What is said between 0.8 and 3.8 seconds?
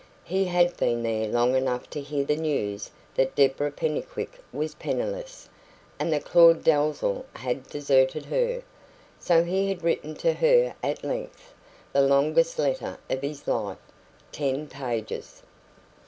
there long enough to hear the news that Deborah